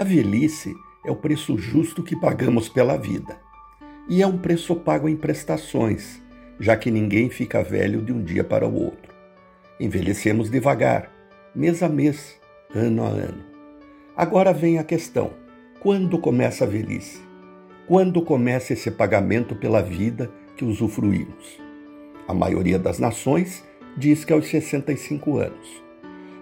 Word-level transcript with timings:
A 0.00 0.04
velhice 0.04 0.74
é 1.04 1.10
o 1.10 1.14
preço 1.14 1.58
justo 1.58 2.02
que 2.02 2.18
pagamos 2.18 2.70
pela 2.70 2.96
vida. 2.96 3.38
E 4.08 4.22
é 4.22 4.26
um 4.26 4.38
preço 4.38 4.74
pago 4.74 5.06
em 5.10 5.14
prestações, 5.14 6.22
já 6.58 6.74
que 6.74 6.90
ninguém 6.90 7.28
fica 7.28 7.62
velho 7.62 8.00
de 8.00 8.10
um 8.10 8.24
dia 8.24 8.42
para 8.42 8.66
o 8.66 8.74
outro. 8.74 9.14
Envelhecemos 9.78 10.50
devagar, 10.50 11.12
mês 11.54 11.82
a 11.82 11.88
mês, 11.90 12.40
ano 12.74 13.04
a 13.04 13.08
ano. 13.08 13.44
Agora 14.16 14.54
vem 14.54 14.78
a 14.78 14.84
questão: 14.84 15.32
quando 15.82 16.18
começa 16.18 16.64
a 16.64 16.66
velhice? 16.66 17.20
Quando 17.86 18.22
começa 18.22 18.72
esse 18.72 18.90
pagamento 18.90 19.54
pela 19.54 19.82
vida 19.82 20.30
que 20.56 20.64
usufruímos? 20.64 21.60
A 22.26 22.32
maioria 22.32 22.78
das 22.78 22.98
nações 22.98 23.62
diz 23.98 24.24
que 24.24 24.32
aos 24.32 24.48
65 24.48 25.36
anos. 25.36 25.89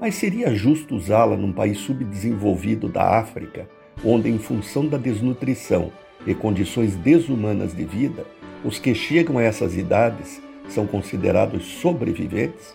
Mas 0.00 0.14
seria 0.14 0.54
justo 0.54 0.96
usá-la 0.96 1.36
num 1.36 1.52
país 1.52 1.76
subdesenvolvido 1.76 2.88
da 2.88 3.18
África, 3.18 3.68
onde, 4.02 4.30
em 4.30 4.38
função 4.38 4.86
da 4.86 4.96
desnutrição 4.96 5.92
e 6.26 6.34
condições 6.34 6.96
desumanas 6.96 7.74
de 7.74 7.84
vida, 7.84 8.24
os 8.64 8.78
que 8.78 8.94
chegam 8.94 9.36
a 9.36 9.42
essas 9.42 9.76
idades 9.76 10.40
são 10.70 10.86
considerados 10.86 11.66
sobreviventes? 11.66 12.74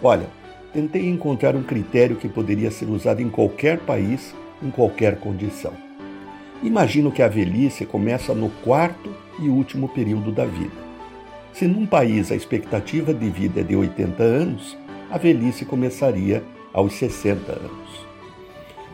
Olha, 0.00 0.28
tentei 0.72 1.08
encontrar 1.08 1.56
um 1.56 1.64
critério 1.64 2.14
que 2.14 2.28
poderia 2.28 2.70
ser 2.70 2.88
usado 2.88 3.20
em 3.20 3.28
qualquer 3.28 3.80
país, 3.80 4.32
em 4.62 4.70
qualquer 4.70 5.18
condição. 5.18 5.72
Imagino 6.62 7.10
que 7.10 7.22
a 7.22 7.28
velhice 7.28 7.84
começa 7.84 8.32
no 8.32 8.50
quarto 8.62 9.12
e 9.40 9.48
último 9.48 9.88
período 9.88 10.30
da 10.30 10.44
vida. 10.44 10.86
Se 11.52 11.66
num 11.66 11.86
país 11.86 12.30
a 12.30 12.36
expectativa 12.36 13.12
de 13.12 13.28
vida 13.30 13.60
é 13.62 13.64
de 13.64 13.74
80 13.74 14.22
anos, 14.22 14.76
a 15.10 15.18
velhice 15.18 15.64
começaria 15.64 16.42
aos 16.72 16.94
60 16.94 17.52
anos. 17.52 18.06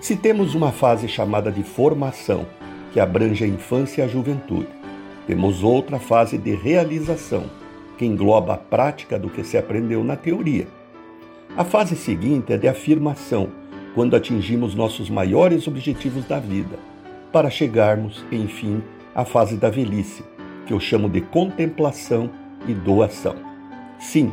Se 0.01 0.17
temos 0.17 0.55
uma 0.55 0.73
fase 0.73 1.09
chamada 1.09 1.51
de 1.51 1.63
formação, 1.63 2.47
que 2.93 3.01
abrange 3.01 3.45
a 3.45 3.47
infância 3.47 4.03
e 4.03 4.05
a 4.05 4.09
juventude, 4.09 4.69
temos 5.27 5.63
outra 5.63 5.99
fase 5.99 6.37
de 6.37 6.55
realização, 6.55 7.45
que 7.97 8.05
engloba 8.05 8.55
a 8.55 8.59
prática 8.59 9.19
do 9.19 9.31
que 9.31 9.45
se 9.45 9.57
aprendeu 9.57 10.03
na 10.03 10.17
teoria. 10.17 10.67
A 11.57 11.65
fase 11.65 11.95
seguinte 11.95 12.53
é 12.53 12.59
de 12.59 12.67
afirmação, 12.67 13.49
quando 13.95 14.17
atingimos 14.17 14.75
nossos 14.75 15.09
maiores 15.09 15.69
objetivos 15.69 16.25
da 16.25 16.39
vida, 16.39 16.79
para 17.31 17.51
chegarmos, 17.51 18.25
enfim, 18.33 18.83
à 19.15 19.25
fase 19.25 19.57
da 19.57 19.71
velhice, 19.71 20.25
que 20.67 20.73
eu 20.73 20.81
chamo 20.81 21.09
de 21.09 21.21
contemplação 21.21 22.31
e 22.67 22.75
doação. 22.75 23.37
Sim, 23.99 24.33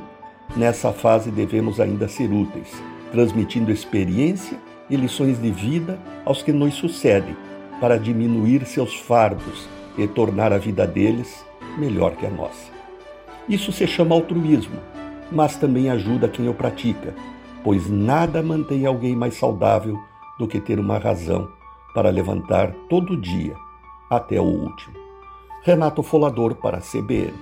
nessa 0.56 0.92
fase 0.92 1.32
devemos 1.32 1.80
ainda 1.80 2.08
ser 2.08 2.32
úteis, 2.32 2.72
transmitindo 3.12 3.72
experiência 3.72 4.58
e 4.90 4.96
lições 4.96 5.42
de 5.42 5.52
vida 5.52 6.00
aos 6.26 6.42
que 6.42 6.52
nos 6.52 6.74
sucedem, 6.76 7.36
para 7.80 7.98
diminuir 7.98 8.66
seus 8.66 8.96
fardos 8.96 9.68
e 9.98 10.08
tornar 10.08 10.52
a 10.52 10.58
vida 10.58 10.86
deles 10.86 11.46
melhor 11.78 12.16
que 12.16 12.26
a 12.26 12.30
nossa. 12.30 12.72
Isso 13.48 13.72
se 13.72 13.88
chama 13.88 14.16
altruísmo, 14.16 14.80
mas 15.32 15.56
também 15.56 15.90
ajuda 15.90 16.28
quem 16.28 16.48
o 16.50 16.54
pratica, 16.54 17.16
pois 17.64 17.90
nada 17.90 18.44
mantém 18.44 18.86
alguém 18.86 19.16
mais 19.16 19.36
saudável 19.36 20.00
do 20.38 20.48
que 20.48 20.60
ter 20.60 20.80
uma 20.80 20.98
razão 20.98 21.50
para 21.94 22.10
levantar 22.10 22.74
todo 22.90 23.18
dia 23.18 23.56
até 24.10 24.40
o 24.40 24.46
último. 24.46 24.96
Renato 25.64 26.02
Folador 26.02 26.56
para 26.56 26.78
a 26.78 26.82
CBN. 26.82 27.34